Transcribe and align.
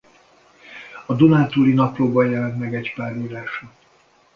A 1.05 1.13
Dunántúli 1.15 1.73
Naplóban 1.73 2.29
jelent 2.29 2.59
meg 2.59 2.75
egy 2.75 2.93
pár 2.95 3.15
írása. 3.17 3.71